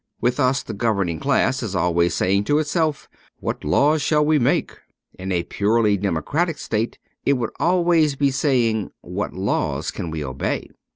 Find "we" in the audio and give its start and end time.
4.25-4.39, 10.09-10.23